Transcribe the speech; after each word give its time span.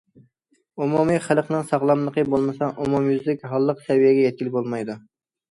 ئومۇمىي 0.85 1.19
خەلقنىڭ 1.25 1.67
ساغلاملىقى 1.73 2.23
بولمىسا، 2.31 2.71
ئومۇميۈزلۈك 2.87 3.47
ھاللىق 3.53 3.85
سەۋىيەگە 3.91 4.27
يەتكىلى 4.27 4.57
بولمايدۇ. 4.59 4.99